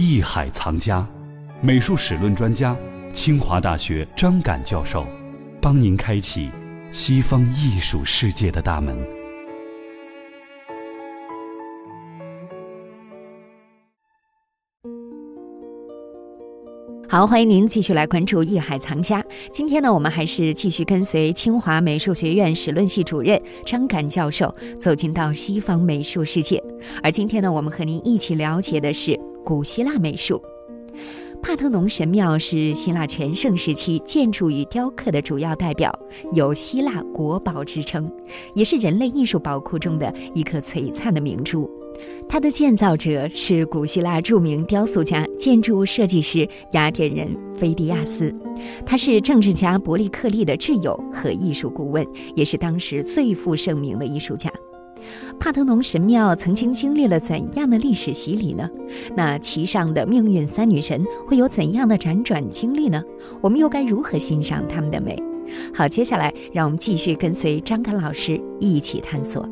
[0.00, 1.06] 艺海藏家，
[1.60, 2.74] 美术史论专家，
[3.12, 5.06] 清华大学张敢教授，
[5.60, 6.48] 帮您开启
[6.90, 8.96] 西方艺术世界的大门。
[17.06, 19.20] 好，欢迎您继续来关注《艺海藏家》。
[19.52, 26.62] 今天呢，我们还是继续跟随清华美术学院史论系主任张敢教授走进到西方美术世界。
[27.02, 29.18] 而今天呢，我们和您一起了解的是
[29.50, 30.40] 古希腊美术。
[31.42, 35.92] 帕特农神庙是希腊全盛时期建筑与雕刻的主要代表，
[36.34, 38.08] 有“希腊国宝”之称，
[38.54, 41.68] 也是人类艺术宝库中的一颗璀璨的明珠。
[42.28, 48.32] 它的建造者是古希腊著名雕塑家、建筑设计师雅典人菲迪亚斯，
[48.86, 54.48] 他是政治家伯利克利的挚友和艺术顾问，也是当时最负盛名的艺术家。
[55.38, 58.68] 帕特农神庙曾经经历了怎样的历史洗礼呢？
[59.16, 63.02] 那其上的命运三女神会有怎样的辗转经历呢？
[63.40, 65.16] 我们又该如何欣赏她们的美？
[65.74, 69.48] 好，接下来让我们继续跟随张凯老师一起探索。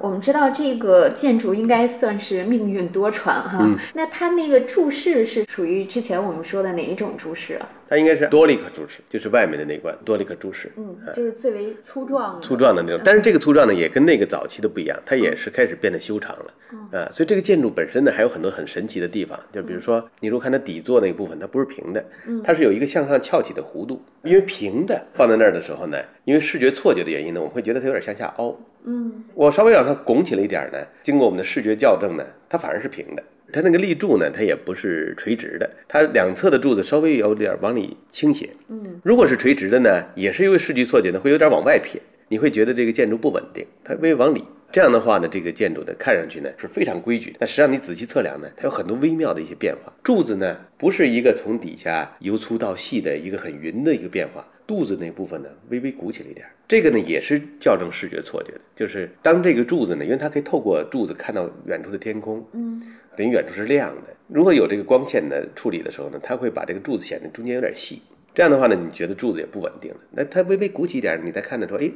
[0.00, 7.66] 我们知道这个建筑应该算是命运多舛哈，那它那个柱式是属于之前我们说的哪一种柱式啊？
[7.94, 13.00] 它应该是多利克柱式，就是外面的那关多利克柱式，嗯，就是最为粗壮、粗壮的那种。
[13.04, 22.04] 但是这个粗壮呢，也跟那个早期的不一样，它也是开始变得修长了，啊，所以这个建筑本身呢，还有很多很神奇的地方，就比如说，你如果看它底座那部分，它不是平的，
[22.42, 33.22] 它是有一个向上翘起的弧度，因为平的放在那儿的时候呢，因为视觉错觉的原因呢，我们会觉得它有点向下凹，嗯，我稍微让它拱起来一点呢，经过我们的视觉校正呢，它反而是平的。
[33.54, 38.50] 它那个立柱呢，它也不是垂直的，它两侧的柱子稍微有点往里倾斜。
[38.68, 44.42] 嗯，如果是垂直的呢，也是因为视觉错觉呢，会有点往外撇，你会觉得这个建筑不稳定，它微微往里。
[44.72, 49.92] 这样的话呢，这个建筑呢，看上去呢是非常规矩，但实际上你仔细测量呢，它有很多微妙的一些变化。
[50.02, 62.82] 柱子呢，不是一个从底下由粗到细的一个很匀的一个变化，肚子那部分呢微微鼓起了一点，这个呢也是校正视觉错觉的，就是当这个柱子呢，因为它可以透过柱子看到远处的天空，嗯。
[63.16, 64.12] 等于远处是亮的。
[64.26, 68.02] 如果有这个光线的处理的时候呢，它会把这个柱子显得中间有点细。
[68.34, 69.98] 这样的话呢，你觉得柱子也不稳定了。
[70.10, 71.88] 那它微微鼓起一点，你再看的时候，哎，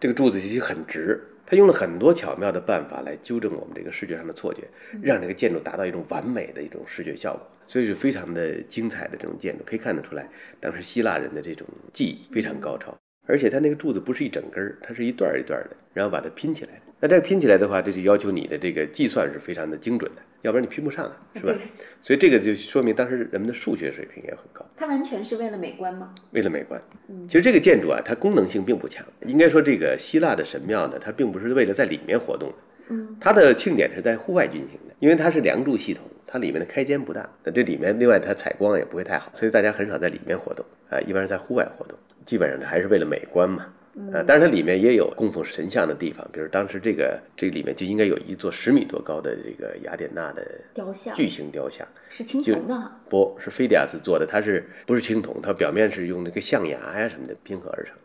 [0.00, 1.20] 这个柱子其实很直。
[1.52, 4.62] 它用了很多巧妙的办法来纠正我们这个视觉上的错觉，
[5.02, 7.46] 让这个建筑达到一种完美的一种视觉效果。
[7.66, 10.26] 所以是非常的精彩的这种建筑，可以看得出来，
[10.60, 12.96] 当时希腊人的这种技艺非常高超。
[13.26, 16.80] 而且它那个柱子不是一整根儿，它是一段一段的，然后把它拼起来。
[17.02, 21.52] 那这个拼起来的话，这就要求你的这个计算是非常的精准的，要不然你拼不上啊，是吧？
[22.00, 24.64] 所以这个就说明当时人们的数学水平也很高。
[24.76, 26.14] 它完全是为了美观吗？
[26.30, 26.80] 为了美观。
[27.26, 29.04] 其实这个建筑啊，它功能性并不强。
[29.26, 32.54] 应该说，这个希腊的神庙呢，它并不是为了在里面活动的。
[32.90, 33.16] 嗯。
[33.20, 37.28] 它的庆典是在户外进行的，因为它是梁柱系统，它里面的开间不大。
[37.42, 41.98] 那这里面另外它采光也不会太好，所以大家很少在里面活动啊，一般是在户外活动。
[42.24, 43.66] 基本上还是为了美观嘛。
[44.10, 50.42] 呃，但是它里面也有供奉神像的地方，比如当时这个这里面就应该有一座十米多高的这个雅典娜的
[50.72, 55.36] 雕像，巨型雕像，是青铜的，不是菲迪亚斯做的，它是不是青铜？
[55.42, 58.00] 它表面是用那个象牙呀什么的拼合而成的。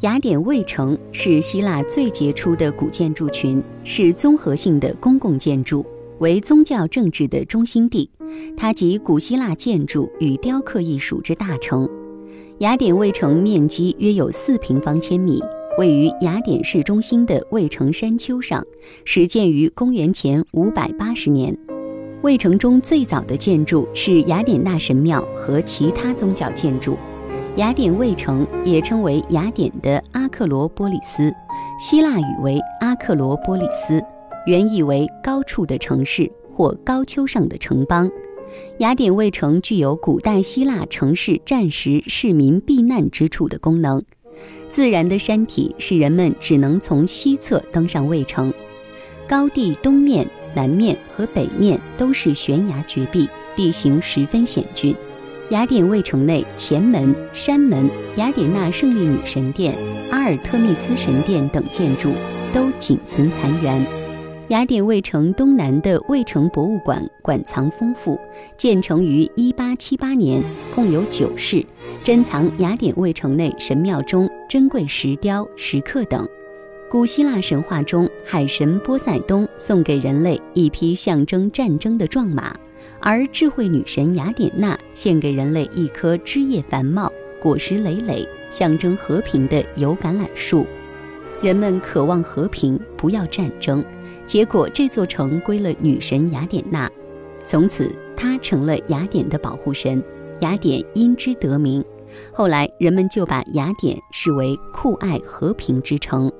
[0.00, 5.84] 雅典卫城是希腊最杰出的古建筑群，是综合性的公共建筑，
[6.20, 8.10] 为宗教政治的中心地，
[8.56, 11.86] 它集古希腊建筑与雕刻艺术之大成。
[12.62, 15.42] 雅典卫城面积约有四平方千米，
[15.78, 18.64] 位于雅典市中心的卫城山丘上，
[19.04, 21.52] 始建于公元前五百八十年。
[22.22, 26.96] 卫城中最早的建筑是雅典娜神庙和其他宗教建筑。
[27.56, 31.34] 雅典卫城也称为雅典的阿克罗波利斯，
[31.80, 34.00] 希腊语为阿克罗波利斯，
[34.46, 38.08] 原意为高处的城市或高丘上的城邦。
[38.78, 44.02] 雅典卫城具有古代希腊城市战时市民避难之处的功能。
[44.68, 48.52] 自然的山体使人们只能从西侧登上卫城。
[49.28, 54.94] 高地东面、南面和北面都是悬崖绝壁，地形十分险峻。
[55.50, 59.76] 雅典卫城内前门、山门、雅典娜胜利女神殿、
[60.10, 62.10] 阿尔特密斯神殿等建筑
[62.54, 64.01] 都仅存残垣。
[64.52, 68.20] 雅典卫城东南的卫城博物馆馆藏丰富，
[68.54, 70.42] 建成于1878年，
[70.74, 71.64] 共有九室，
[72.04, 76.28] 珍藏雅典卫城内神庙中珍贵石雕、石刻等。
[76.90, 82.54] 古希腊神话中，海神波塞冬送给人类一匹象征战争的壮马，
[83.00, 87.10] 而智慧女神雅典娜献给人类一棵枝叶繁茂、
[87.40, 90.66] 果实累累、象征和平的油橄榄树。
[91.42, 93.84] 人们渴望和平，不要战争，
[94.28, 96.88] 结果这座城归了女神雅典娜，
[97.44, 100.00] 从此她成了雅典的保护神，
[100.38, 101.84] 雅典因之得名。
[102.32, 106.30] 后来人们就把雅典视为酷爱和平之城。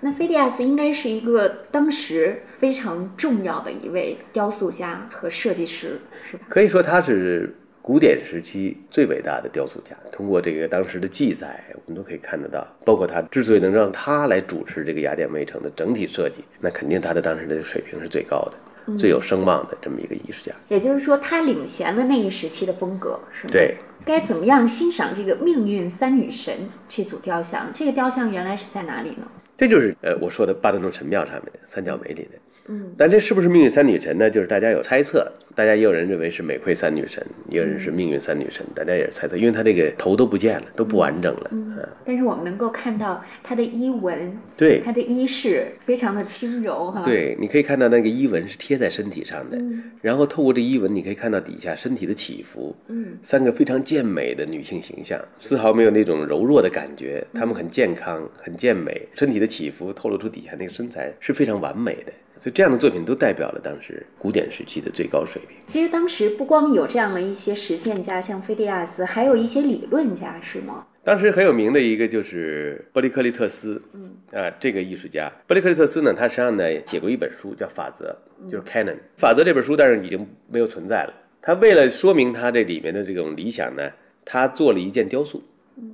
[0.00, 6.44] 那菲迪亚斯应该是一个当时非常重要的一位雕塑家和设计师，是吧？
[6.48, 7.52] 可以说他是
[7.88, 9.96] 古典时期最伟大的雕塑家。
[10.12, 20.52] 通过这个当时的记载，我们都可以看得到，包括他之所以能让他来主持这个雅典卫城的整体设计，那肯定他的当时的水平是最高的、最有声望的这么一个艺术家。
[20.68, 23.52] 也就是说，他领衔了那一时期的风格，是吗？
[23.52, 23.74] 对。
[24.04, 26.54] 该怎么样欣赏这个命运三女神
[26.90, 27.70] 这组雕像？
[27.74, 29.26] 这个雕像原来是在哪里呢？
[29.56, 34.30] 这就是呃我说的巴特农神庙上面的三角梅里的，嗯，但这是不是命运三女神呢？
[34.30, 62.12] 就是大家有猜测，大家也有人认为是美惠三女神，也有人是命运三女神，大家也是猜测，因为她这个头都不见了，都不完整了，嗯，但是我们能够看到她的衣纹，对，她的衣饰非常的轻柔哈，对，你可以看到那个衣纹是贴在身体上的，嗯，然后透过这衣纹，你可以看到底下身体的起伏，嗯，三个非常健美的女性形象，丝毫没有那种柔弱的感觉，她们很健康，很健美，身体的起伏透露出底下那个身材是非常完美的。
[62.38, 65.56] 所以这样的作品都代表了当时古典时期的最高水平。
[65.66, 70.86] 其实当时不光有这样的一些实践家，像菲迪亚斯，还有一些理论家，是吗？
[71.04, 78.14] 当时很有名的一个就是波利克利特斯，嗯啊，这个艺术家波利克利特斯呢，他实际上呢写过一本书叫《法则》，
[78.50, 78.96] 就是 Canon。
[79.16, 81.14] 法则这本书，但是已经没有存在了。
[81.40, 83.90] 他为了说明他这里面的这种理想呢，
[84.24, 85.42] 他做了一件雕塑，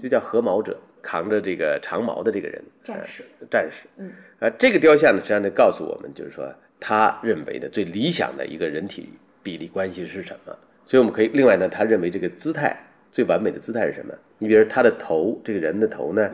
[0.03, 4.11] 就叫合毛者，扛着这个长矛的这个人，战士，战士，嗯。
[4.41, 9.11] 啊，这个雕像呢，实际上就告诉我们，就是说他认为的最理想的一个人体
[9.43, 10.57] 比例关系是什么。
[10.87, 12.77] 所以我们可以，另外呢，他认为这个姿态
[13.13, 14.15] 最完美的姿态是什么？
[14.39, 16.31] 你比如他的头，这个人的头呢，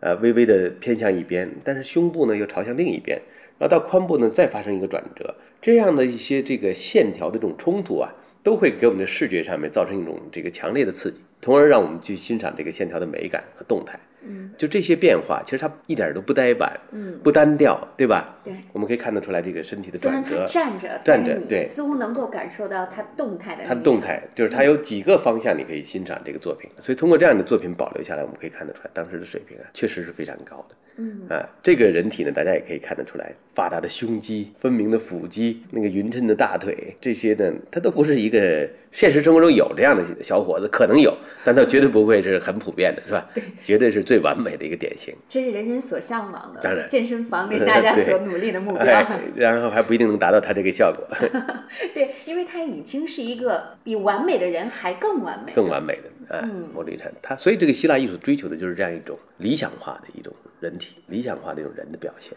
[0.00, 3.20] 呃，微微的偏向一边，但是胸部呢又朝向另一边，
[3.58, 14.00] 然后到髋部呢再发生一个转折，这样的一些这个线条的这种冲突啊，都会给我们的视觉上面造成一种这个强烈的刺激，从而让我们去欣赏这个线条的美感和动态。
[14.24, 18.36] 嗯，就这些变化，其实它一点都不呆板，嗯，不单调，对吧？
[18.44, 21.68] 对，我们可以看得出来这个身体的转折，站着，站着对。
[21.74, 26.70] 似乎能够感受到它动态的它的动态，就是它有几个方向你可以欣赏这个作品。
[26.78, 30.74] 所以通过这样的作品保留下来，我们可以看得出来，当时的水平啊，确实是非常高的。
[30.96, 43.26] 嗯啊，这个人体呢，大家也可以看得出来，发达的胸肌、分明的腹肌、那个匀称的大腿，这些呢，它都不是一个现实生活中有这样的小伙子，可能有，但他绝对不会是很普遍的，是吧？
[43.62, 45.14] 绝对是最完美的一个典型。
[45.28, 48.84] 这是人人所向往的，当然健身房里 大家所努力的目标。
[48.84, 51.06] 哎，然后还不一定能达到他这个效果，
[51.94, 56.02] 对，因为他已经是一个比完美的人还更完美，更完美的
[56.32, 62.32] 啊嗯，莫里产他，所以这个希腊艺术追求的就是这样一种理想化的一种人体，理想化的一种人的表现。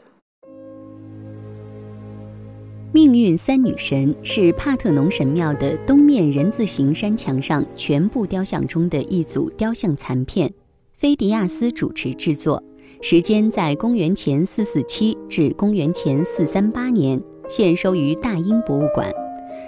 [2.92, 10.54] 命运三女神是帕特农神庙的东面人字形山墙上全部雕像中的一组雕像残片，
[10.98, 12.62] 菲迪亚斯主持制作，
[13.02, 19.10] 时间在公元前四四七至公元前四三八年，现收于大英博物馆。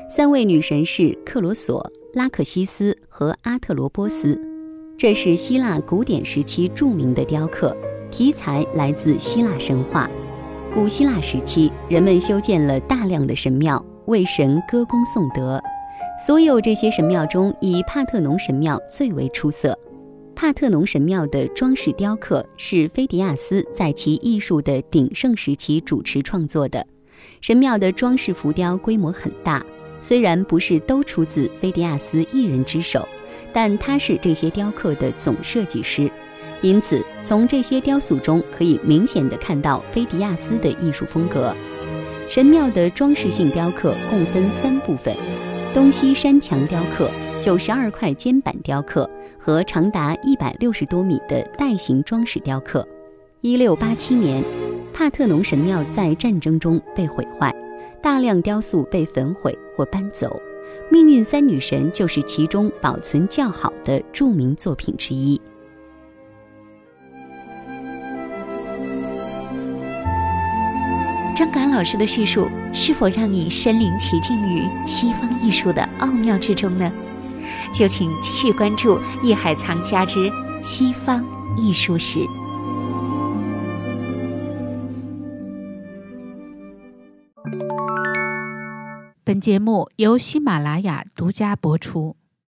[0.10, 1.86] 三位女神是克罗索、
[2.18, 4.42] 拉克西斯和阿特罗波斯，
[4.98, 7.78] 这是希腊古典时期著名的雕刻，
[8.10, 10.10] 题材来自希腊神话。
[10.74, 15.62] 古希腊时期，人们修建了大量的神庙，为神歌功颂德。
[16.26, 19.78] 所有这些神庙中，以帕特农神庙最为出色。
[20.36, 26.84] 帕特农神庙的装饰雕刻是菲迪亚斯在其艺术的鼎盛时期主持创作的。
[27.42, 29.64] 神庙的装饰浮雕规模很大，
[30.00, 33.08] 虽然不是都出自菲迪亚斯一人之手，
[33.52, 36.10] 但他是这些雕刻的总设计师。
[36.62, 41.56] 因此，从这些雕塑中可以明显的看到菲迪亚斯的艺术风格。
[42.30, 45.16] 神庙的装饰性雕刻共分三部分：
[45.74, 52.86] 东西山墙雕刻、九十二块尖板雕刻和长达一百六十多米的带形装饰雕刻。
[53.42, 54.44] 一六八七年，
[54.94, 57.54] 帕特农神庙在战争中被毁坏，
[58.08, 60.42] 大量雕塑被焚毁或搬走。
[60.90, 65.42] 命运三女神就是其中保存较好的著名作品之一。
[71.36, 76.90] 张敢老师的叙述是否让你身临其境于西方艺术的奥妙之中呢？
[77.74, 80.32] 就请继续关注《艺海藏家之
[80.64, 81.22] 西方
[81.58, 82.20] 艺术史》。
[89.28, 92.16] 本节目由喜马拉雅独家播出。